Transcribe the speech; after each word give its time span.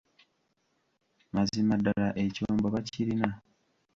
Mazima 1.35 1.73
ddala 1.79 2.09
ekyombo 2.23 2.67
bakirina. 2.73 3.29